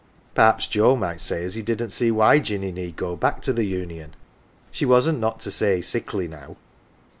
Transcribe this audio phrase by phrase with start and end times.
[0.33, 3.65] Perhaps Joe might say as he didn't see why Jinny need go back to the
[3.65, 4.15] Union
[4.71, 6.55] she wasn't not to say sickly now.